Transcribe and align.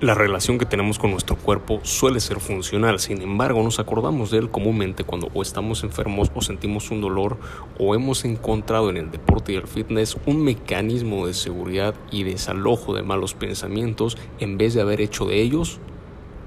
La 0.00 0.14
relación 0.14 0.58
que 0.58 0.64
tenemos 0.64 0.96
con 0.96 1.10
nuestro 1.10 1.34
cuerpo 1.34 1.80
suele 1.82 2.20
ser 2.20 2.38
funcional, 2.38 3.00
sin 3.00 3.20
embargo 3.20 3.64
nos 3.64 3.80
acordamos 3.80 4.30
de 4.30 4.38
él 4.38 4.48
comúnmente 4.48 5.02
cuando 5.02 5.28
o 5.34 5.42
estamos 5.42 5.82
enfermos 5.82 6.30
o 6.36 6.40
sentimos 6.40 6.92
un 6.92 7.00
dolor 7.00 7.36
o 7.80 7.96
hemos 7.96 8.24
encontrado 8.24 8.90
en 8.90 8.96
el 8.96 9.10
deporte 9.10 9.52
y 9.54 9.56
el 9.56 9.66
fitness 9.66 10.16
un 10.24 10.44
mecanismo 10.44 11.26
de 11.26 11.34
seguridad 11.34 11.96
y 12.12 12.22
desalojo 12.22 12.94
de 12.94 13.02
malos 13.02 13.34
pensamientos 13.34 14.16
en 14.38 14.56
vez 14.56 14.74
de 14.74 14.82
haber 14.82 15.00
hecho 15.00 15.24
de 15.24 15.42
ellos 15.42 15.80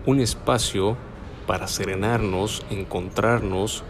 un 0.05 0.21
espacio 0.21 0.95
para 1.45 1.67
serenarnos, 1.67 2.65
encontrarnos 2.69 3.83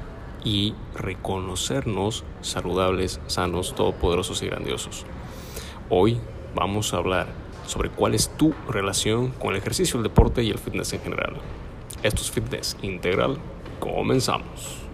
y 0.44 0.74
reconocernos 0.96 2.24
saludables, 2.42 3.22
sanos, 3.28 3.76
todopoderosos 3.76 4.42
y 4.42 4.48
grandiosos. 4.48 5.06
Hoy 5.92 6.20
vamos 6.56 6.96
a 6.96 6.98
hablar 6.98 7.51
sobre 7.72 7.90
cuál 7.90 8.14
es 8.14 8.30
tu 8.36 8.54
relación 8.68 9.30
con 9.30 9.52
el 9.52 9.62
ejercicio, 9.62 9.96
el 9.96 10.04
deporte 10.04 10.44
y 10.44 10.50
el 10.50 10.58
fitness 10.58 10.92
en 10.92 11.00
general. 11.00 11.36
Esto 12.04 12.22
es 12.22 12.30
Fitness 12.30 12.76
Integral. 12.82 13.38
Comenzamos. 13.80 14.91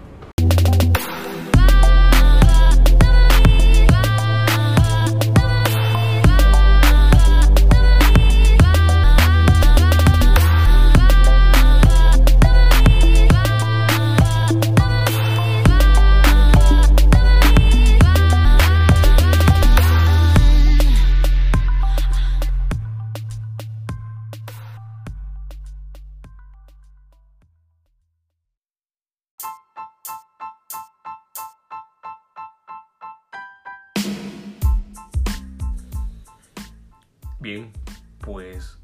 Bien, 37.39 37.71
pues 38.19 38.79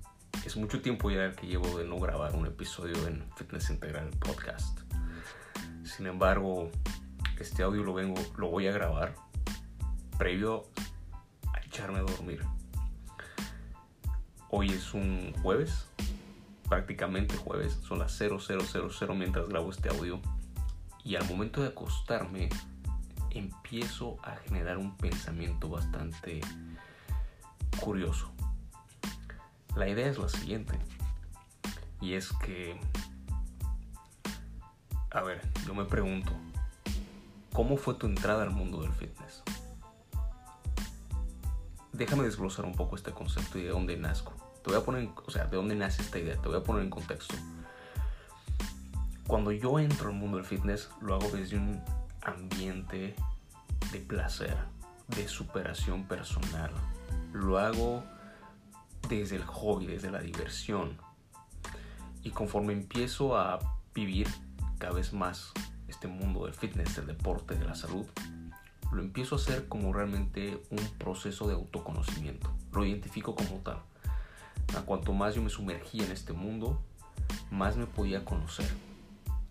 es 0.45 0.55
mucho 0.57 0.79
tiempo 0.79 1.09
ya 1.09 1.31
que 1.31 1.47
llevo 1.47 1.79
de 1.79 1.85
no 1.85 1.97
grabar 1.99 2.35
un 2.35 2.45
episodio 2.45 3.07
en 3.07 3.25
Fitness 3.35 3.71
Integral 3.71 4.11
Podcast. 4.11 4.79
Sin 5.83 6.05
embargo, 6.05 6.69
este 7.39 7.63
audio 7.63 7.83
lo 7.83 7.95
vengo, 7.95 8.21
lo 8.37 8.49
voy 8.49 8.67
a 8.67 8.71
grabar 8.71 9.15
previo 10.19 10.65
a 11.51 11.61
echarme 11.65 11.97
a 11.97 12.03
dormir. 12.03 12.45
Hoy 14.51 14.69
es 14.69 14.93
un 14.93 15.33
jueves, 15.41 15.87
prácticamente 16.69 17.35
jueves, 17.35 17.73
son 17.87 17.97
las 17.97 18.15
0000 18.15 19.15
mientras 19.15 19.49
grabo 19.49 19.71
este 19.71 19.89
audio. 19.89 20.21
Y 21.03 21.15
al 21.15 21.27
momento 21.27 21.61
de 21.61 21.69
acostarme, 21.69 22.49
empiezo 23.31 24.17
a 24.21 24.35
generar 24.35 24.77
un 24.77 24.95
pensamiento 24.95 25.69
bastante 25.69 26.39
curioso. 27.81 28.32
La 29.75 29.87
idea 29.87 30.07
es 30.07 30.17
la 30.17 30.29
siguiente. 30.29 30.77
Y 31.99 32.13
es 32.13 32.31
que, 32.33 32.79
a 35.11 35.21
ver, 35.21 35.41
yo 35.65 35.73
me 35.73 35.85
pregunto, 35.85 36.31
¿cómo 37.53 37.77
fue 37.77 37.95
tu 37.95 38.07
entrada 38.07 38.43
al 38.43 38.51
mundo 38.51 38.81
del 38.81 38.91
fitness? 38.91 39.41
Déjame 41.93 42.23
desglosar 42.23 42.65
un 42.65 42.73
poco 42.73 42.95
este 42.95 43.11
concepto 43.11 43.57
y 43.57 43.63
de 43.63 43.69
dónde 43.69 43.97
nazco. 43.97 44.33
Te 44.63 44.71
voy 44.71 44.79
a 44.79 44.83
poner, 44.83 45.09
o 45.25 45.31
sea, 45.31 45.45
de 45.45 45.55
dónde 45.55 45.75
nace 45.75 46.01
esta 46.01 46.19
idea, 46.19 46.35
te 46.41 46.47
voy 46.47 46.57
a 46.57 46.63
poner 46.63 46.83
en 46.83 46.89
contexto. 46.89 47.35
Cuando 49.27 49.51
yo 49.51 49.79
entro 49.79 50.09
al 50.09 50.15
mundo 50.15 50.37
del 50.37 50.45
fitness, 50.45 50.89
lo 51.01 51.15
hago 51.15 51.29
desde 51.29 51.57
un 51.57 51.81
ambiente 52.23 53.15
de 53.91 53.99
placer, 53.99 54.57
de 55.07 55.27
superación 55.27 56.05
personal. 56.07 56.71
Lo 57.31 57.57
hago 57.57 58.03
desde 59.09 59.35
el 59.35 59.45
hobby, 59.45 59.87
desde 59.87 60.11
la 60.11 60.19
diversión. 60.19 60.97
Y 62.23 62.31
conforme 62.31 62.73
empiezo 62.73 63.37
a 63.37 63.59
vivir 63.93 64.27
cada 64.77 64.93
vez 64.93 65.13
más 65.13 65.51
este 65.87 66.07
mundo 66.07 66.45
del 66.45 66.53
fitness, 66.53 66.95
del 66.95 67.07
deporte, 67.07 67.55
de 67.55 67.65
la 67.65 67.75
salud, 67.75 68.05
lo 68.91 69.01
empiezo 69.01 69.35
a 69.35 69.37
hacer 69.39 69.67
como 69.67 69.91
realmente 69.91 70.61
un 70.69 70.79
proceso 70.97 71.47
de 71.47 71.55
autoconocimiento. 71.55 72.51
Lo 72.71 72.85
identifico 72.85 73.35
como 73.35 73.57
tal. 73.57 73.79
A 74.77 74.81
cuanto 74.81 75.13
más 75.13 75.35
yo 75.35 75.41
me 75.41 75.49
sumergía 75.49 76.05
en 76.05 76.11
este 76.11 76.33
mundo, 76.33 76.81
más 77.51 77.75
me 77.75 77.85
podía 77.85 78.23
conocer. 78.23 78.69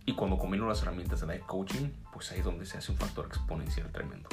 Y 0.04 0.14
cuando 0.14 0.38
combino 0.38 0.66
las 0.66 0.82
herramientas 0.82 1.20
de 1.20 1.28
life 1.28 1.44
coaching, 1.46 1.90
pues 2.12 2.30
ahí 2.32 2.40
es 2.40 2.44
donde 2.44 2.66
se 2.66 2.78
hace 2.78 2.92
un 2.92 2.98
factor 2.98 3.26
exponencial 3.26 3.90
tremendo. 3.92 4.28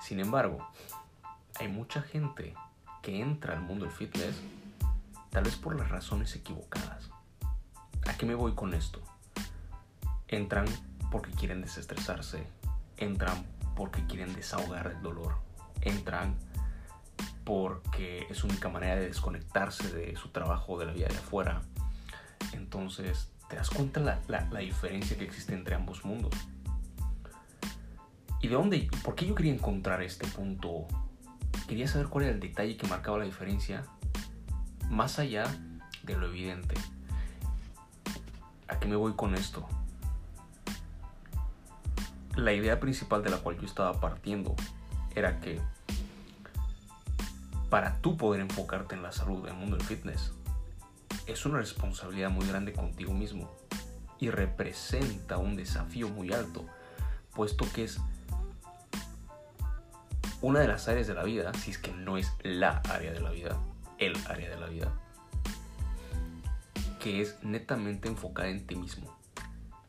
Sin 0.00 0.20
embargo, 0.20 0.66
hay 1.56 1.68
mucha 1.68 2.02
gente 2.02 2.54
que 3.04 3.20
entra 3.20 3.52
al 3.52 3.60
mundo 3.60 3.84
del 3.84 3.94
fitness, 3.94 4.34
tal 5.28 5.44
vez 5.44 5.56
por 5.56 5.78
las 5.78 5.90
razones 5.90 6.34
equivocadas. 6.34 7.10
¿A 8.06 8.14
qué 8.16 8.24
me 8.24 8.34
voy 8.34 8.54
con 8.54 8.72
esto? 8.72 9.02
Entran 10.26 10.64
porque 11.10 11.30
quieren 11.30 11.60
desestresarse, 11.60 12.46
entran 12.96 13.44
porque 13.76 14.06
quieren 14.06 14.34
desahogar 14.34 14.86
el 14.86 15.02
dolor, 15.02 15.36
entran 15.82 16.34
porque 17.44 18.26
es 18.30 18.42
única 18.42 18.70
manera 18.70 18.96
de 18.96 19.08
desconectarse 19.08 19.92
de 19.92 20.16
su 20.16 20.30
trabajo, 20.30 20.78
de 20.78 20.86
la 20.86 20.92
vida 20.92 21.08
de 21.08 21.18
afuera. 21.18 21.60
Entonces, 22.54 23.30
¿te 23.50 23.56
das 23.56 23.68
cuenta 23.68 24.00
la, 24.00 24.18
la, 24.28 24.48
la 24.50 24.60
diferencia 24.60 25.18
que 25.18 25.24
existe 25.24 25.52
entre 25.52 25.74
ambos 25.74 26.06
mundos? 26.06 26.32
¿Y 28.40 28.48
de 28.48 28.54
dónde? 28.54 28.88
¿Por 29.04 29.14
qué 29.14 29.26
yo 29.26 29.34
quería 29.34 29.52
encontrar 29.52 30.02
este 30.02 30.26
punto 30.26 30.86
quería 31.66 31.88
saber 31.88 32.08
cuál 32.08 32.24
era 32.24 32.34
el 32.34 32.40
detalle 32.40 32.76
que 32.76 32.86
marcaba 32.86 33.18
la 33.18 33.24
diferencia 33.24 33.84
más 34.90 35.18
allá 35.18 35.44
de 36.02 36.16
lo 36.16 36.26
evidente. 36.26 36.74
¿A 38.68 38.78
qué 38.78 38.86
me 38.88 38.96
voy 38.96 39.14
con 39.14 39.34
esto? 39.34 39.66
La 42.36 42.52
idea 42.52 42.80
principal 42.80 43.22
de 43.22 43.30
la 43.30 43.38
cual 43.38 43.58
yo 43.58 43.66
estaba 43.66 44.00
partiendo 44.00 44.54
era 45.14 45.40
que 45.40 45.60
para 47.70 48.00
tú 48.00 48.16
poder 48.16 48.40
enfocarte 48.40 48.94
en 48.94 49.02
la 49.02 49.12
salud 49.12 49.44
del 49.44 49.54
mundo 49.54 49.76
del 49.76 49.86
fitness, 49.86 50.32
es 51.26 51.46
una 51.46 51.58
responsabilidad 51.58 52.30
muy 52.30 52.46
grande 52.46 52.72
contigo 52.72 53.12
mismo 53.12 53.50
y 54.18 54.30
representa 54.30 55.38
un 55.38 55.56
desafío 55.56 56.08
muy 56.08 56.32
alto, 56.32 56.66
puesto 57.34 57.66
que 57.72 57.84
es 57.84 58.00
una 60.44 60.60
de 60.60 60.68
las 60.68 60.88
áreas 60.88 61.06
de 61.06 61.14
la 61.14 61.24
vida, 61.24 61.54
si 61.54 61.70
es 61.70 61.78
que 61.78 61.90
no 61.90 62.18
es 62.18 62.30
la 62.42 62.82
área 62.90 63.12
de 63.12 63.20
la 63.20 63.30
vida, 63.30 63.58
el 63.96 64.14
área 64.28 64.50
de 64.50 64.60
la 64.60 64.66
vida, 64.66 64.92
que 67.00 67.22
es 67.22 67.42
netamente 67.42 68.08
enfocada 68.08 68.50
en 68.50 68.66
ti 68.66 68.76
mismo. 68.76 69.18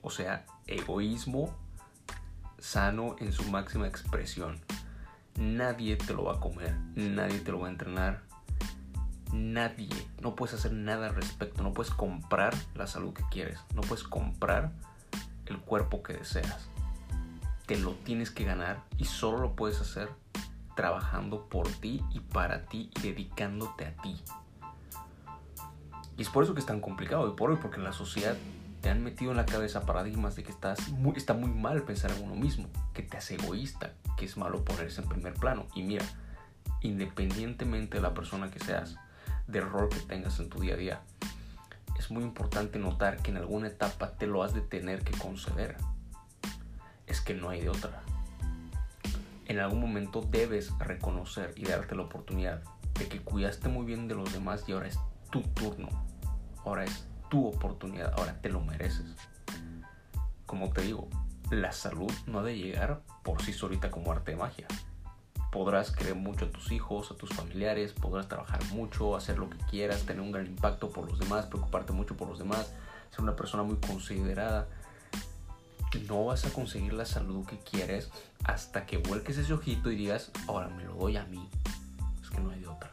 O 0.01 0.09
sea, 0.09 0.45
egoísmo 0.65 1.53
sano 2.57 3.17
en 3.19 3.33
su 3.33 3.43
máxima 3.51 3.85
expresión. 3.85 4.61
Nadie 5.35 5.97
te 5.97 6.13
lo 6.13 6.23
va 6.23 6.35
a 6.35 6.39
comer, 6.39 6.73
nadie 6.95 7.39
te 7.39 7.51
lo 7.51 7.59
va 7.59 7.67
a 7.67 7.71
entrenar, 7.71 8.23
nadie. 9.33 9.89
No 10.21 10.37
puedes 10.37 10.55
hacer 10.55 10.71
nada 10.71 11.07
al 11.07 11.15
respecto, 11.15 11.63
no 11.63 11.73
puedes 11.73 11.91
comprar 11.93 12.55
la 12.75 12.87
salud 12.87 13.13
que 13.13 13.25
quieres, 13.29 13.59
no 13.73 13.81
puedes 13.81 14.05
comprar 14.05 14.71
el 15.47 15.57
cuerpo 15.57 16.01
que 16.01 16.13
deseas. 16.13 16.69
Te 17.65 17.77
lo 17.77 17.91
tienes 17.91 18.31
que 18.31 18.45
ganar 18.45 18.85
y 18.97 19.03
solo 19.03 19.39
lo 19.39 19.57
puedes 19.57 19.81
hacer 19.81 20.09
trabajando 20.75 21.47
por 21.49 21.67
ti 21.67 22.03
y 22.11 22.19
para 22.19 22.65
ti 22.65 22.91
y 22.95 23.01
dedicándote 23.01 23.85
a 23.85 23.95
ti. 24.01 24.21
Y 26.17 26.21
es 26.21 26.29
por 26.29 26.43
eso 26.43 26.53
que 26.53 26.59
es 26.59 26.65
tan 26.65 26.81
complicado 26.81 27.27
y 27.27 27.35
por 27.35 27.49
hoy, 27.49 27.57
porque 27.61 27.77
en 27.77 27.83
la 27.83 27.93
sociedad 27.93 28.35
te 28.81 28.89
han 28.89 29.03
metido 29.03 29.31
en 29.31 29.37
la 29.37 29.45
cabeza 29.45 29.85
paradigmas 29.85 30.35
de 30.35 30.43
que 30.43 30.51
estás 30.51 30.89
muy, 30.89 31.15
está 31.17 31.33
muy 31.33 31.49
mal 31.49 31.83
pensar 31.83 32.11
en 32.11 32.23
uno 32.23 32.35
mismo, 32.35 32.67
que 32.93 33.01
te 33.01 33.17
hace 33.17 33.35
egoísta, 33.35 33.93
que 34.15 34.25
es 34.25 34.37
malo 34.37 34.63
ponerse 34.63 35.01
en 35.01 35.09
primer 35.09 35.33
plano. 35.33 35.65
Y 35.73 35.83
mira, 35.83 36.05
independientemente 36.81 37.97
de 37.97 38.03
la 38.03 38.13
persona 38.13 38.51
que 38.51 38.59
seas, 38.59 38.95
del 39.47 39.69
rol 39.69 39.89
que 39.89 39.99
tengas 39.99 40.39
en 40.39 40.49
tu 40.49 40.59
día 40.59 40.75
a 40.75 40.77
día, 40.77 41.01
es 41.97 42.11
muy 42.11 42.23
importante 42.23 42.79
notar 42.79 43.17
que 43.17 43.31
en 43.31 43.37
alguna 43.37 43.67
etapa 43.67 44.11
te 44.11 44.27
lo 44.27 44.43
has 44.43 44.53
de 44.53 44.61
tener 44.61 45.03
que 45.03 45.17
conceder. 45.17 45.77
Es 47.07 47.21
que 47.21 47.33
no 47.33 47.49
hay 47.49 47.61
de 47.61 47.69
otra 47.69 48.03
en 49.45 49.59
algún 49.59 49.79
momento 49.79 50.21
debes 50.21 50.77
reconocer 50.79 51.53
y 51.55 51.65
darte 51.65 51.95
la 51.95 52.03
oportunidad 52.03 52.63
de 52.97 53.07
que 53.07 53.21
cuidaste 53.21 53.69
muy 53.69 53.85
bien 53.85 54.07
de 54.07 54.15
los 54.15 54.31
demás 54.33 54.63
y 54.67 54.71
ahora 54.71 54.87
es 54.87 54.99
tu 55.31 55.41
turno, 55.41 55.89
ahora 56.63 56.83
es 56.83 57.07
tu 57.29 57.47
oportunidad, 57.47 58.13
ahora 58.17 58.39
te 58.41 58.49
lo 58.49 58.61
mereces. 58.61 59.15
Como 60.45 60.71
te 60.71 60.81
digo, 60.81 61.09
la 61.51 61.71
salud 61.71 62.11
no 62.27 62.39
ha 62.39 62.43
de 62.43 62.57
llegar 62.57 63.01
por 63.23 63.41
sí 63.41 63.53
solita 63.53 63.91
como 63.91 64.11
arte 64.11 64.31
de 64.31 64.37
magia. 64.37 64.67
podrás 65.51 65.91
querer 65.91 66.15
mucho 66.15 66.45
a 66.45 66.49
tus 66.49 66.71
hijos, 66.73 67.11
a 67.11 67.15
tus 67.15 67.29
familiares, 67.29 67.93
podrás 67.93 68.27
trabajar 68.27 68.61
mucho, 68.73 69.15
hacer 69.15 69.37
lo 69.37 69.49
que 69.49 69.57
quieras, 69.69 70.05
tener 70.05 70.21
un 70.21 70.33
gran 70.33 70.45
impacto 70.45 70.89
por 70.89 71.09
los 71.09 71.17
demás, 71.17 71.45
preocuparte 71.45 71.93
mucho 71.93 72.17
por 72.17 72.27
los 72.27 72.39
demás, 72.39 72.73
ser 73.09 73.21
una 73.21 73.37
persona 73.37 73.63
muy 73.63 73.77
considerada. 73.77 74.67
No 76.07 76.25
vas 76.25 76.45
a 76.45 76.49
conseguir 76.51 76.93
la 76.93 77.05
salud 77.05 77.45
que 77.45 77.57
quieres 77.59 78.09
hasta 78.43 78.85
que 78.85 78.97
vuelques 78.97 79.37
ese 79.37 79.53
ojito 79.53 79.91
y 79.91 79.95
digas, 79.95 80.31
ahora 80.47 80.67
me 80.69 80.83
lo 80.83 80.93
doy 80.95 81.17
a 81.17 81.25
mí. 81.25 81.49
Es 82.21 82.29
que 82.29 82.39
no 82.39 82.51
hay 82.51 82.59
de 82.59 82.67
otra. 82.67 82.91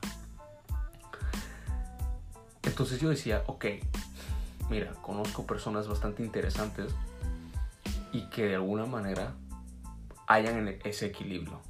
Entonces 2.63 3.01
yo 3.01 3.11
decía, 3.11 3.43
ok, 3.47 3.67
mira, 4.71 4.93
conozco 5.03 5.47
personas 5.47 5.89
bastante 5.89 6.23
interesantes 6.23 6.95
y 8.13 8.23
que 8.31 8.47
de 8.47 8.55
alguna 8.55 8.87
manera 8.87 9.35
hayan 10.27 10.79
ese 10.85 11.07
equilibrio. 11.07 11.61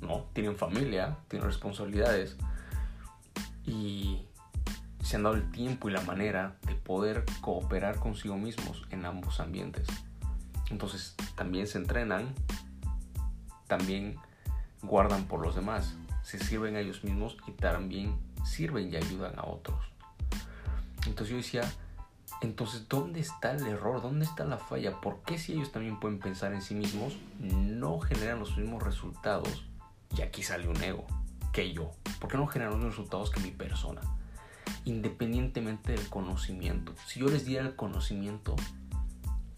¿no? 0.00 0.26
Tienen 0.32 0.56
familia, 0.56 1.18
tienen 1.28 1.46
responsabilidades 1.46 2.36
y 3.66 4.26
se 5.02 5.16
han 5.16 5.24
dado 5.24 5.36
el 5.36 5.50
tiempo 5.50 5.88
y 5.88 5.92
la 5.92 6.02
manera 6.02 6.56
de 6.66 6.74
poder 6.74 7.24
cooperar 7.40 7.98
consigo 7.98 8.36
mismos 8.36 8.86
en 8.90 9.04
ambos 9.04 9.40
ambientes. 9.40 9.88
Entonces 10.70 11.14
también 11.34 11.66
se 11.66 11.78
entrenan, 11.78 12.34
también 13.66 14.16
guardan 14.82 15.24
por 15.24 15.40
los 15.40 15.54
demás, 15.54 15.94
se 16.22 16.38
sirven 16.38 16.76
a 16.76 16.80
ellos 16.80 17.04
mismos 17.04 17.36
y 17.46 17.52
también 17.52 18.16
sirven 18.44 18.92
y 18.92 18.96
ayudan 18.96 19.38
a 19.38 19.44
otros. 19.44 19.78
Entonces 21.06 21.30
yo 21.30 21.36
decía, 21.36 21.62
entonces, 22.40 22.88
¿dónde 22.88 23.20
está 23.20 23.52
el 23.52 23.66
error? 23.66 24.00
¿Dónde 24.00 24.24
está 24.24 24.44
la 24.44 24.56
falla? 24.56 25.00
¿Por 25.00 25.22
qué 25.22 25.38
si 25.38 25.52
ellos 25.52 25.72
también 25.72 26.00
pueden 26.00 26.18
pensar 26.18 26.54
en 26.54 26.62
sí 26.62 26.74
mismos, 26.74 27.14
no 27.38 28.00
generan 28.00 28.38
los 28.38 28.56
mismos 28.56 28.82
resultados? 28.82 29.66
Y 30.16 30.22
aquí 30.22 30.42
sale 30.42 30.66
un 30.66 30.82
ego, 30.82 31.06
que 31.52 31.72
yo. 31.72 31.90
¿Por 32.18 32.30
qué 32.30 32.38
no 32.38 32.46
generan 32.46 32.72
los 32.72 32.78
mismos 32.78 32.96
resultados 32.96 33.30
que 33.30 33.40
mi 33.40 33.50
persona? 33.50 34.00
Independientemente 34.86 35.92
del 35.92 36.08
conocimiento. 36.08 36.94
Si 37.06 37.20
yo 37.20 37.28
les 37.28 37.44
diera 37.44 37.66
el 37.66 37.76
conocimiento, 37.76 38.56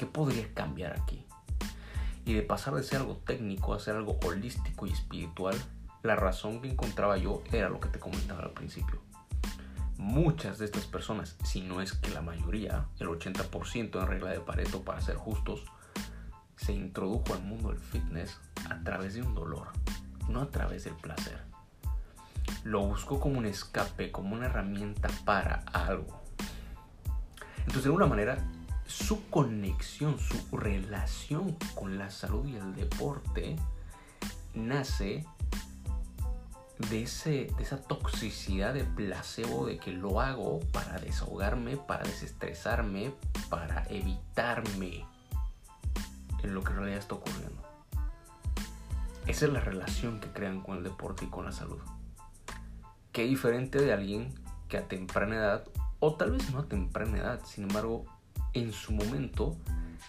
¿qué 0.03 0.07
podría 0.07 0.53
cambiar 0.53 0.99
aquí? 1.01 1.25
Y 2.25 2.33
de 2.35 2.43
pasar 2.43 2.75
de 2.75 2.83
ser 2.83 3.03
algo 3.03 3.19
técnico 3.19 3.73
a 3.73 3.79
ser 3.79 3.95
algo 3.95 4.19
holístico 4.27 4.89
y 4.89 4.91
espiritual, 4.91 5.57
la 6.03 6.17
razón 6.17 6.61
que 6.61 6.69
encontraba 6.69 7.17
yo 7.19 7.41
era 7.53 7.69
lo 7.69 7.79
que 7.79 7.89
te 7.89 8.01
comentaba 8.01 8.43
al 8.43 8.51
principio 8.51 9.01
muchas 10.03 10.59
de 10.59 10.65
estas 10.65 10.87
personas, 10.87 11.37
si 11.45 11.61
no 11.61 11.81
es 11.81 11.93
que 11.93 12.11
la 12.11 12.23
mayoría, 12.23 12.87
el 12.99 13.07
80% 13.07 14.01
en 14.01 14.07
regla 14.09 14.31
de 14.31 14.41
Pareto 14.41 14.83
para 14.83 15.01
ser 15.01 15.15
justos, 15.15 15.63
se 16.57 16.73
introdujo 16.73 17.35
al 17.35 17.43
mundo 17.43 17.69
del 17.69 17.79
fitness 17.79 18.41
a 18.69 18.83
través 18.83 19.15
de 19.15 19.23
un 19.23 19.37
dolor, 19.37 19.69
no 20.29 20.41
a 20.43 20.51
través 20.51 20.85
del 20.85 20.95
placer. 20.95 21.41
Lo 22.65 22.85
buscó 22.85 23.21
como 23.21 23.39
un 23.39 23.47
escape, 23.47 24.11
como 24.11 24.35
una 24.35 24.47
herramienta 24.47 25.09
para 25.25 25.63
algo. 25.73 26.21
Entonces, 27.59 27.85
de 27.85 27.89
alguna 27.89 28.07
manera, 28.07 28.45
su 28.93 29.29
conexión, 29.31 30.19
su 30.19 30.57
relación 30.57 31.57
con 31.75 31.99
la 31.99 32.11
salud 32.11 32.47
y 32.47 32.57
el 32.57 32.75
deporte 32.75 33.57
nace 34.55 35.25
de, 36.91 37.03
ese, 37.03 37.49
de 37.57 37.63
esa 37.63 37.81
toxicidad 37.81 38.75
de 38.75 38.85
placebo 38.85 39.67
de 39.67 39.79
que 39.79 39.93
lo 39.93 40.21
hago 40.21 40.61
para 40.73 40.99
desahogarme, 40.99 41.77
para 41.77 42.05
desestresarme, 42.05 43.15
para 43.49 43.85
evitarme 43.89 45.07
en 46.43 46.55
lo 46.55 46.63
que 46.63 46.73
en 46.73 46.77
realidad 46.77 46.99
está 46.99 47.15
ocurriendo. 47.15 47.63
Esa 49.27 49.47
es 49.47 49.53
la 49.53 49.61
relación 49.61 50.21
que 50.21 50.29
crean 50.29 50.61
con 50.61 50.79
el 50.79 50.85
deporte 50.85 51.25
y 51.25 51.29
con 51.29 51.45
la 51.45 51.53
salud. 51.53 51.81
Qué 53.13 53.25
diferente 53.25 53.81
de 53.81 53.93
alguien 53.93 54.35
que 54.69 54.79
a 54.79 54.89
temprana 54.89 55.37
edad, 55.37 55.65
o 56.01 56.15
tal 56.17 56.33
vez 56.33 56.51
no 56.51 56.61
a 56.61 56.67
temprana 56.67 57.19
edad, 57.19 57.41
sin 57.45 57.65
embargo, 57.65 58.05
en 58.55 58.73
su 58.73 58.93
momento 58.93 59.57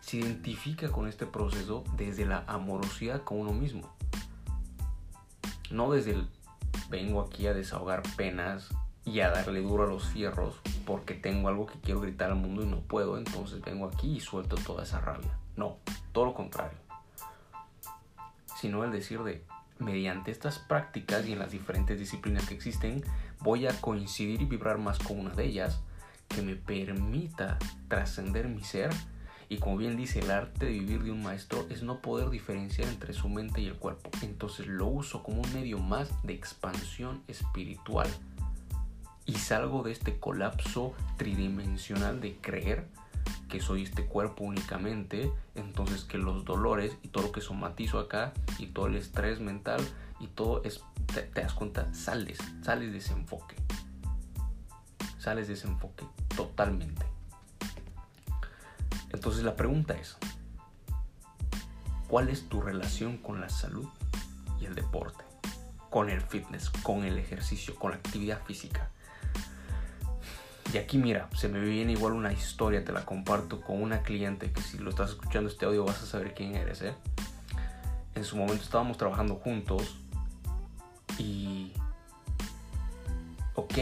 se 0.02 0.18
identifica 0.18 0.92
con 0.92 1.08
este 1.08 1.26
proceso 1.26 1.84
desde 1.98 2.26
la 2.26 2.44
amorosidad 2.48 3.24
con 3.24 3.40
uno 3.40 3.54
mismo. 3.54 3.94
No 5.72 5.92
desde 5.92 6.12
el 6.12 6.28
vengo 6.90 7.22
aquí 7.22 7.48
a 7.48 7.54
desahogar 7.54 8.04
penas 8.16 8.70
y 9.06 9.22
a 9.22 9.30
darle 9.30 9.62
duro 9.62 9.84
a 9.84 9.88
los 9.88 10.06
fierros 10.06 10.56
porque 10.86 11.14
tengo 11.14 11.48
algo 11.48 11.66
que 11.66 11.80
quiero 11.80 12.02
gritar 12.02 12.30
al 12.30 12.36
mundo 12.36 12.64
y 12.64 12.66
no 12.66 12.82
puedo, 12.82 13.18
entonces 13.18 13.62
vengo 13.62 13.88
aquí 13.88 14.18
y 14.18 14.20
suelto 14.20 14.56
toda 14.56 14.84
esa 14.84 15.00
rabia. 15.00 15.38
No, 15.56 15.78
todo 16.12 16.26
lo 16.26 16.34
contrario. 16.34 16.78
Sino 18.60 18.84
el 18.84 18.92
decir 18.92 19.24
de, 19.24 19.44
mediante 19.80 20.32
estas 20.32 20.60
prácticas 20.60 21.26
y 21.26 21.34
en 21.34 21.40
las 21.40 21.52
diferentes 21.52 22.00
disciplinas 22.00 22.48
que 22.48 22.56
existen, 22.56 23.04
voy 23.40 23.68
a 23.68 23.82
coincidir 23.82 24.42
y 24.42 24.46
vibrar 24.46 24.78
más 24.78 25.00
con 25.00 25.20
una 25.20 25.32
de 25.32 25.46
ellas 25.46 25.82
que 26.28 26.42
me 26.42 26.56
permita 26.56 27.58
trascender 27.88 28.48
mi 28.48 28.64
ser 28.64 28.92
y 29.54 29.58
como 29.58 29.78
bien 29.78 29.98
dice, 29.98 30.20
el 30.20 30.32
arte 30.32 30.66
de 30.66 30.72
vivir 30.72 31.04
de 31.04 31.12
un 31.12 31.22
maestro 31.22 31.68
es 31.70 31.84
no 31.84 32.00
poder 32.00 32.32
diferenciar 32.32 32.88
entre 32.88 33.14
su 33.14 33.30
mente 33.30 33.62
y 33.62 33.68
el 33.68 33.76
cuerpo. 33.76 34.10
Entonces 34.24 34.66
lo 34.66 34.88
uso 34.88 35.22
como 35.22 35.44
un 35.44 35.54
medio 35.54 35.78
más 35.78 36.10
de 36.24 36.34
expansión 36.34 37.22
espiritual. 37.28 38.10
Y 39.28 39.36
salgo 39.36 39.84
de 39.84 39.92
este 39.92 40.18
colapso 40.18 40.94
tridimensional 41.18 42.20
de 42.20 42.36
creer 42.38 42.88
que 43.48 43.62
soy 43.62 43.84
este 43.84 44.06
cuerpo 44.06 44.44
únicamente. 44.44 45.32
Entonces 45.54 46.04
que 46.04 46.18
los 46.18 46.46
dolores 46.46 46.98
y 47.04 47.10
todo 47.10 47.26
lo 47.26 47.32
que 47.32 47.42
somatizo 47.42 48.00
acá 48.00 48.34
y 48.58 48.66
todo 48.66 48.88
el 48.88 48.96
estrés 48.96 49.40
mental 49.40 49.82
y 50.20 50.28
todo 50.28 50.64
es, 50.64 50.82
te, 51.14 51.22
te 51.22 51.42
das 51.42 51.54
cuenta, 51.54 51.94
sales, 51.94 52.40
sales 52.64 52.92
de 52.92 52.98
ese 52.98 53.14
enfoque. 53.14 53.56
Sales 55.24 55.48
de 55.48 55.54
ese 55.54 55.68
enfoque 55.68 56.06
totalmente. 56.36 57.06
Entonces 59.14 59.42
la 59.44 59.56
pregunta 59.56 59.94
es, 59.94 60.18
¿cuál 62.10 62.28
es 62.28 62.50
tu 62.50 62.60
relación 62.60 63.16
con 63.20 63.40
la 63.40 63.48
salud 63.48 63.88
y 64.60 64.66
el 64.66 64.76
deporte? 64.76 65.24
Con 65.90 66.10
el 66.10 66.20
fitness, 66.20 66.70
con 66.70 67.06
el 67.06 67.18
ejercicio, 67.18 67.74
con 67.76 67.92
la 67.92 67.98
actividad 67.98 68.44
física. 68.44 68.90
Y 70.74 70.78
aquí 70.78 70.98
mira, 70.98 71.30
se 71.38 71.48
me 71.48 71.62
viene 71.62 71.94
igual 71.94 72.12
una 72.12 72.34
historia, 72.34 72.84
te 72.84 72.92
la 72.92 73.06
comparto 73.06 73.62
con 73.62 73.82
una 73.82 74.02
cliente 74.02 74.52
que 74.52 74.62
si 74.62 74.78
lo 74.78 74.90
estás 74.90 75.12
escuchando 75.12 75.50
este 75.50 75.66
audio 75.66 75.86
vas 75.86 76.04
a 76.04 76.06
saber 76.06 76.34
quién 76.34 76.54
eres. 76.56 76.82
¿eh? 76.82 76.96
En 78.16 78.26
su 78.26 78.36
momento 78.36 78.62
estábamos 78.62 78.98
trabajando 78.98 79.36
juntos 79.36 79.96
y... 81.18 81.72
Ok, 83.56 83.78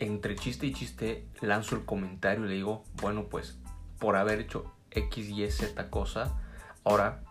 entre 0.00 0.34
chiste 0.34 0.66
y 0.66 0.72
chiste 0.72 1.26
lanzo 1.40 1.76
el 1.76 1.84
comentario 1.84 2.44
y 2.44 2.48
le 2.48 2.54
digo, 2.54 2.84
bueno 3.00 3.26
pues 3.26 3.58
por 3.98 4.16
haber 4.16 4.40
hecho 4.40 4.72
X, 4.90 5.28
Y, 5.28 5.48
Z 5.50 5.90
cosa, 5.90 6.36
ahora 6.84 7.22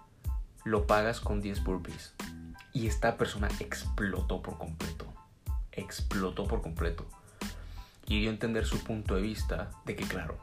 lo 0.63 0.87
pagas 0.87 1.19
con 1.19 1.41
10 1.41 1.63
burpees. 1.63 2.13
Y 2.71 2.87
esta 2.87 3.17
persona 3.17 3.49
explotó 3.59 4.41
por 4.41 4.57
completo. 4.57 5.05
Explotó 5.71 6.45
por 6.45 6.61
completo. 6.61 7.07
Y 8.05 8.19
dio 8.19 8.29
a 8.29 8.33
entender 8.33 8.65
su 8.65 8.83
punto 8.83 9.15
de 9.15 9.21
vista 9.21 9.71
de 9.85 9.95
que, 9.95 10.03
claro, 10.03 10.37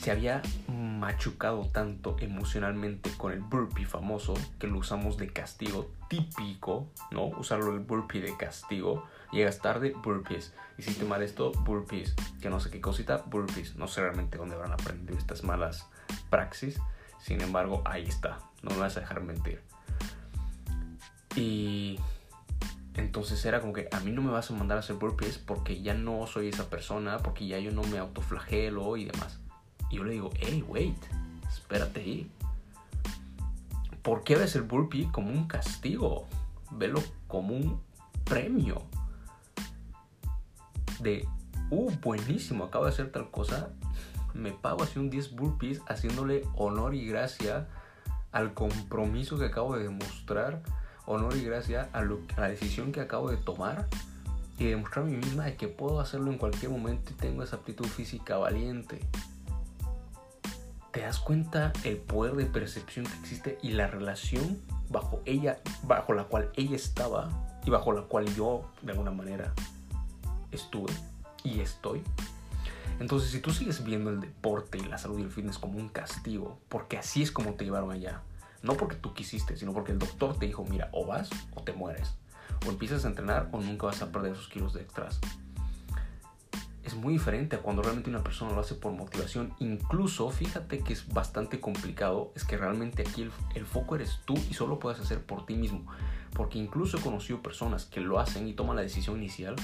se 0.00 0.10
había 0.10 0.42
machucado 0.68 1.66
tanto 1.66 2.16
emocionalmente 2.20 3.10
con 3.16 3.32
el 3.32 3.40
burpee 3.40 3.84
famoso 3.84 4.34
que 4.58 4.66
lo 4.66 4.78
usamos 4.78 5.16
de 5.16 5.28
castigo 5.32 5.90
típico, 6.08 6.88
¿no? 7.10 7.26
Usarlo 7.26 7.72
el 7.72 7.80
burpee 7.80 8.20
de 8.20 8.36
castigo 8.36 9.04
Llegas 9.32 9.60
tarde, 9.60 9.94
burpees. 10.02 10.52
Hiciste 10.76 11.04
mal 11.04 11.22
esto, 11.22 11.52
burpees. 11.52 12.14
Que 12.40 12.50
no 12.50 12.58
sé 12.58 12.70
qué 12.70 12.80
cosita, 12.80 13.18
burpees. 13.26 13.76
No 13.76 13.86
sé 13.86 14.00
realmente 14.00 14.38
dónde 14.38 14.56
van 14.56 14.72
a 14.72 14.74
aprender 14.74 15.16
estas 15.16 15.44
malas 15.44 15.86
praxis. 16.30 16.80
Sin 17.20 17.40
embargo, 17.40 17.82
ahí 17.84 18.04
está. 18.04 18.38
No 18.62 18.70
me 18.70 18.78
vas 18.78 18.96
a 18.96 19.00
dejar 19.00 19.22
mentir. 19.22 19.62
Y 21.36 22.00
entonces 22.94 23.44
era 23.44 23.60
como 23.60 23.72
que 23.72 23.88
a 23.92 24.00
mí 24.00 24.10
no 24.10 24.20
me 24.20 24.32
vas 24.32 24.50
a 24.50 24.54
mandar 24.54 24.78
a 24.78 24.80
hacer 24.80 24.96
burpees 24.96 25.38
porque 25.38 25.80
ya 25.80 25.94
no 25.94 26.26
soy 26.26 26.48
esa 26.48 26.68
persona, 26.68 27.18
porque 27.18 27.46
ya 27.46 27.58
yo 27.60 27.70
no 27.70 27.82
me 27.84 27.98
autoflagelo 27.98 28.96
y 28.96 29.04
demás. 29.04 29.38
Y 29.90 29.96
yo 29.96 30.04
le 30.04 30.12
digo, 30.12 30.30
hey, 30.38 30.64
wait, 30.66 30.96
espérate 31.48 32.00
ahí. 32.00 32.30
¿Por 34.02 34.24
qué 34.24 34.36
ves 34.36 34.56
el 34.56 34.62
burpee 34.62 35.10
como 35.12 35.30
un 35.30 35.46
castigo? 35.46 36.26
Velo 36.70 37.02
como 37.26 37.54
un 37.54 37.80
premio 38.24 38.82
de, 41.00 41.26
uh, 41.70 41.90
buenísimo, 42.02 42.64
acabo 42.64 42.84
de 42.84 42.92
hacer 42.92 43.10
tal 43.10 43.30
cosa, 43.30 43.70
me 44.34 44.52
pago 44.52 44.82
así 44.82 44.98
un 44.98 45.10
10 45.10 45.34
burpees 45.34 45.80
haciéndole 45.88 46.44
honor 46.54 46.94
y 46.94 47.06
gracia 47.06 47.68
al 48.32 48.54
compromiso 48.54 49.38
que 49.38 49.46
acabo 49.46 49.76
de 49.76 49.84
demostrar, 49.84 50.62
honor 51.06 51.36
y 51.36 51.44
gracia 51.44 51.88
a, 51.92 52.02
la 52.02 52.48
decisión 52.48 52.92
que 52.92 53.00
acabo 53.00 53.30
de 53.30 53.36
tomar 53.36 53.88
y 54.58 54.66
demostrar 54.66 55.06
a 55.06 55.08
mí 55.08 55.16
misma 55.16 55.46
de 55.46 55.56
que 55.56 55.68
puedo 55.68 56.00
hacerlo 56.00 56.30
en 56.30 56.38
cualquier 56.38 56.70
momento 56.70 57.12
y 57.12 57.14
tengo 57.14 57.42
esa 57.42 57.56
aptitud 57.56 57.86
física 57.86 58.36
valiente. 58.36 59.00
¿Te 60.92 61.00
das 61.00 61.18
cuenta 61.20 61.72
el 61.84 61.98
poder 61.98 62.34
de 62.34 62.46
percepción 62.46 63.06
que 63.06 63.14
existe 63.20 63.58
y 63.62 63.70
la 63.70 63.86
relación 63.86 64.60
bajo 64.88 65.22
ella, 65.24 65.60
bajo 65.84 66.12
la 66.14 66.24
cual 66.24 66.50
ella 66.56 66.76
estaba 66.76 67.30
y 67.64 67.70
bajo 67.70 67.92
la 67.92 68.02
cual 68.02 68.26
yo 68.34 68.68
de 68.82 68.92
alguna 68.92 69.12
manera 69.12 69.52
estuve 70.50 70.92
y 71.44 71.60
estoy. 71.60 72.02
Entonces, 72.98 73.30
si 73.30 73.40
tú 73.40 73.52
sigues 73.52 73.82
viendo 73.82 74.10
el 74.10 74.20
deporte 74.20 74.78
y 74.78 74.82
la 74.82 74.98
salud 74.98 75.18
y 75.18 75.22
el 75.22 75.30
fitness 75.30 75.58
como 75.58 75.78
un 75.78 75.88
castigo, 75.88 76.58
porque 76.68 76.98
así 76.98 77.22
es 77.22 77.30
como 77.30 77.54
te 77.54 77.64
llevaron 77.64 77.90
allá, 77.92 78.22
no 78.62 78.74
porque 78.74 78.96
tú 78.96 79.14
quisiste, 79.14 79.56
sino 79.56 79.72
porque 79.72 79.92
el 79.92 79.98
doctor 79.98 80.38
te 80.38 80.46
dijo, 80.46 80.64
mira, 80.68 80.90
o 80.92 81.06
vas 81.06 81.30
o 81.54 81.62
te 81.62 81.72
mueres, 81.72 82.14
o 82.66 82.70
empiezas 82.70 83.04
a 83.04 83.08
entrenar 83.08 83.48
o 83.52 83.60
nunca 83.60 83.86
vas 83.86 84.02
a 84.02 84.12
perder 84.12 84.32
esos 84.32 84.48
kilos 84.48 84.74
de 84.74 84.82
extras. 84.82 85.20
Es 86.90 86.96
muy 86.96 87.12
diferente 87.12 87.54
a 87.54 87.60
cuando 87.60 87.82
realmente 87.82 88.10
una 88.10 88.24
persona 88.24 88.52
lo 88.52 88.58
hace 88.58 88.74
por 88.74 88.90
motivación. 88.90 89.54
Incluso, 89.60 90.28
fíjate 90.28 90.80
que 90.80 90.92
es 90.92 91.06
bastante 91.06 91.60
complicado, 91.60 92.32
es 92.34 92.42
que 92.42 92.56
realmente 92.56 93.02
aquí 93.02 93.22
el, 93.22 93.30
el 93.54 93.64
foco 93.64 93.94
eres 93.94 94.18
tú 94.24 94.34
y 94.50 94.54
solo 94.54 94.80
puedes 94.80 94.98
hacer 94.98 95.24
por 95.24 95.46
ti 95.46 95.54
mismo. 95.54 95.86
Porque 96.34 96.58
incluso 96.58 96.96
he 96.96 97.00
conocido 97.00 97.42
personas 97.42 97.84
que 97.84 98.00
lo 98.00 98.18
hacen 98.18 98.48
y 98.48 98.54
toman 98.54 98.74
la 98.74 98.82
decisión 98.82 99.18
inicial 99.18 99.54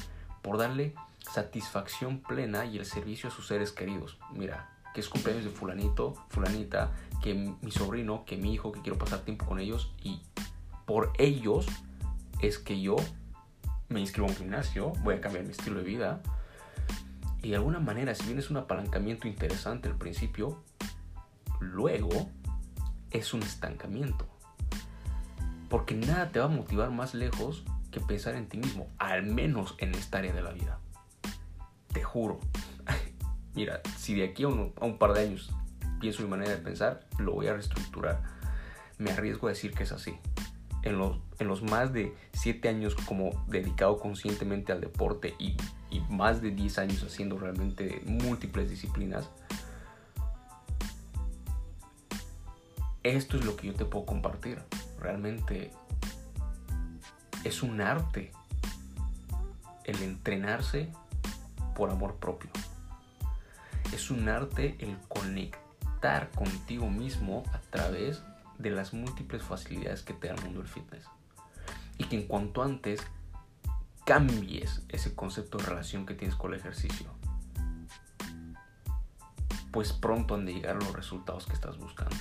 por 0.41 0.57
darle 0.57 0.95
satisfacción 1.19 2.21
plena 2.21 2.65
y 2.65 2.79
el 2.79 2.87
servicio 2.87 3.29
a 3.29 3.33
sus 3.33 3.49
seres 3.49 3.73
queridos. 3.73 4.19
Mira, 4.33 4.71
que 4.95 5.01
es 5.01 5.09
cumpleaños 5.09 5.47
de 5.47 5.51
fulanito, 5.51 6.15
fulanita, 6.29 6.93
que 7.25 7.35
mi 7.35 7.73
sobrino, 7.73 8.25
que 8.25 8.37
mi 8.37 8.55
hijo, 8.55 8.71
que 8.71 8.83
quiero 8.83 8.99
pasar 8.99 9.23
tiempo 9.23 9.47
con 9.47 9.59
ellos 9.59 9.93
y 10.01 10.23
por 10.87 11.13
ellos 11.19 11.67
es 12.41 12.61
que 12.61 12.81
yo 12.81 12.95
me 13.89 13.99
inscribo 13.99 14.29
a 14.29 14.31
un 14.31 14.37
gimnasio, 14.37 14.93
voy 15.03 15.17
a 15.17 15.21
cambiar 15.21 15.45
mi 15.45 15.51
estilo 15.51 15.79
de 15.79 15.85
vida 15.85 16.23
y 17.43 17.51
de 17.51 17.57
alguna 17.57 17.79
manera, 17.79 18.15
si 18.15 18.27
bien 18.27 18.39
es 18.39 18.51
un 18.51 18.57
apalancamiento 18.57 19.29
interesante 19.29 19.89
al 19.89 19.97
principio, 19.97 20.63
luego 21.61 22.31
es 23.11 23.35
un 23.35 23.43
estancamiento. 23.43 24.27
Porque 25.69 25.95
nada 25.95 26.31
te 26.31 26.39
va 26.39 26.47
a 26.47 26.49
motivar 26.49 26.91
más 26.91 27.15
lejos 27.15 27.65
que 27.91 28.01
pensar 28.01 28.35
en 28.35 28.49
ti 28.49 28.59
mismo, 28.59 28.89
al 28.99 29.25
menos 29.25 29.75
en 29.79 29.95
esta 29.95 30.19
área 30.19 30.33
de 30.33 30.43
la 30.43 30.53
vida. 30.53 30.79
Te 31.93 32.03
juro. 32.03 32.41
Mira, 33.55 33.81
si 33.97 34.15
de 34.15 34.25
aquí 34.25 34.45
a 34.45 34.49
un, 34.49 34.99
par 34.99 35.13
de 35.13 35.21
años 35.21 35.51
pienso 36.01 36.23
mi 36.23 36.29
manera 36.29 36.51
de 36.51 36.59
pensar, 36.59 37.07
lo 37.19 37.33
voy 37.33 37.47
a 37.47 37.55
reestructurar. 37.55 38.23
Me 38.99 39.11
arriesgo 39.11 39.47
a 39.47 39.51
decir 39.51 39.73
que 39.73 39.85
es 39.85 39.93
así. 39.93 40.19
En 40.83 40.99
los, 40.99 41.19
en 41.39 41.49
los 41.49 41.63
más 41.63 41.93
de 41.93 42.15
7 42.33 42.69
años 42.69 42.95
como 42.95 43.31
dedicado 43.47 43.99
conscientemente 43.99 44.73
al 44.73 44.81
deporte 44.81 45.35
y, 45.39 45.57
y 45.91 46.01
más 46.09 46.41
de 46.43 46.51
10 46.51 46.79
años 46.79 47.03
haciendo 47.03 47.39
realmente 47.39 48.03
múltiples 48.07 48.71
disciplinas, 48.71 49.29
esto 53.03 53.37
es 53.37 53.45
lo 53.45 53.57
que 53.57 53.69
yo 53.69 53.75
te 53.75 53.85
puedo 53.85 54.05
compartir. 54.05 54.61
Realmente 55.01 55.71
es 57.45 57.63
un 57.63 57.81
arte 57.81 58.33
el 59.85 60.03
entrenarse 60.03 60.91
por 61.77 61.91
amor 61.91 62.17
propio. 62.17 62.51
Es 63.93 64.11
un 64.11 64.29
arte 64.29 64.77
el 64.81 64.97
conectar 65.09 66.31
contigo 66.33 66.91
mismo 66.91 67.45
a 67.53 67.61
través 67.71 68.23
de 68.59 68.71
las 68.71 68.93
múltiples 68.93 69.43
facilidades 69.43 70.03
que 70.03 70.13
te 70.13 70.29
da 70.29 70.35
el 70.35 70.43
mundo 70.43 70.61
del 70.61 70.69
fitness. 70.69 71.05
Y 71.99 72.05
que 72.05 72.17
en 72.17 72.27
cuanto 72.27 72.63
antes 72.63 73.03
cambies 74.05 74.83
ese 74.89 75.15
concepto 75.15 75.59
de 75.59 75.65
relación 75.65 76.07
que 76.07 76.15
tienes 76.15 76.37
con 76.37 76.53
el 76.53 76.61
ejercicio, 76.61 77.07
pues 79.73 79.93
pronto 79.93 80.35
han 80.35 80.47
de 80.47 80.55
llegar 80.55 80.77
los 80.77 80.93
resultados 80.93 81.47
que 81.47 81.53
estás 81.53 81.77
buscando. 81.79 82.17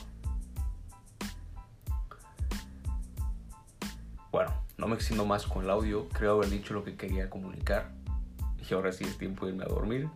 Bueno, 4.31 4.53
no 4.77 4.87
me 4.87 4.95
extiendo 4.95 5.25
más 5.25 5.45
con 5.45 5.63
el 5.63 5.69
audio, 5.69 6.09
creo 6.09 6.33
haber 6.33 6.49
dicho 6.49 6.73
lo 6.73 6.83
que 6.83 6.97
quería 6.97 7.29
comunicar 7.29 7.93
y 8.69 8.73
ahora 8.73 8.91
sí 8.91 9.03
es 9.03 9.17
tiempo 9.17 9.45
de 9.45 9.53
irme 9.53 9.63
a 9.63 9.67
dormir. 9.67 10.09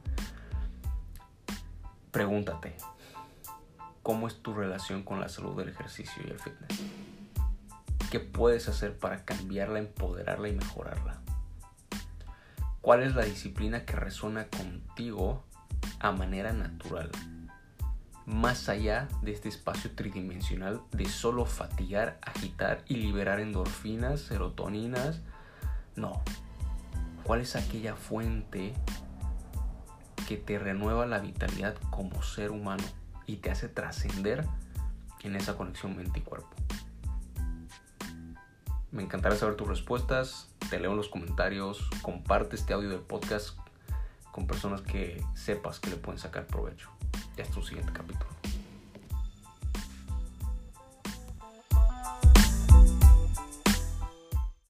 Pregúntate, 2.12 2.76
¿cómo 4.02 4.28
es 4.28 4.42
tu 4.42 4.54
relación 4.54 5.04
con 5.04 5.20
la 5.20 5.30
salud 5.30 5.56
del 5.56 5.70
ejercicio 5.70 6.22
y 6.26 6.32
el 6.32 6.40
fitness? 6.40 6.82
¿Qué 8.10 8.20
puedes 8.20 8.68
hacer 8.68 8.98
para 8.98 9.24
cambiarla, 9.24 9.78
empoderarla 9.78 10.50
y 10.50 10.54
mejorarla? 10.54 11.22
¿Cuál 12.82 13.04
es 13.04 13.14
la 13.14 13.24
disciplina 13.24 13.86
que 13.86 13.96
resuena 13.96 14.48
contigo 14.48 15.44
a 16.00 16.12
manera 16.12 16.52
natural? 16.52 17.12
Más 18.26 18.68
allá 18.68 19.08
de 19.22 19.32
este 19.32 19.48
espacio 19.48 19.92
tridimensional 19.92 20.82
de 20.92 21.06
solo 21.06 21.46
fatigar, 21.46 22.18
agitar 22.24 22.84
y 22.88 22.96
liberar 22.96 23.40
endorfinas, 23.42 24.22
serotoninas. 24.22 25.22
No. 25.96 26.24
¿Cuál 27.24 27.42
es 27.42 27.56
aquella 27.56 27.96
fuente 27.96 28.74
que 30.28 30.38
te 30.38 30.58
renueva 30.58 31.06
la 31.06 31.20
vitalidad 31.20 31.76
como 31.92 32.24
ser 32.24 32.50
humano 32.50 32.84
y 33.28 33.36
te 33.36 33.52
hace 33.52 33.68
trascender 33.68 34.48
en 35.22 35.36
esa 35.36 35.56
conexión 35.56 35.96
mente 35.96 36.22
y 36.22 36.24
cuerpo? 36.24 36.56
Me 38.92 39.04
encantará 39.04 39.36
saber 39.36 39.56
tus 39.56 39.68
respuestas. 39.68 40.50
Te 40.70 40.80
leo 40.80 40.92
en 40.92 40.98
los 40.98 41.10
comentarios. 41.10 41.90
Comparte 42.02 42.56
este 42.56 42.74
audio 42.74 42.90
del 42.90 43.02
podcast 43.02 43.58
con 44.32 44.48
personas 44.48 44.82
que 44.82 45.24
sepas 45.36 45.80
que 45.80 45.90
le 45.90 45.96
pueden 45.98 46.20
sacar 46.20 46.48
provecho. 46.48 46.90
Hasta 47.40 47.58
un 47.58 47.66
siguiente 47.66 47.94
capítulo. 47.94 48.39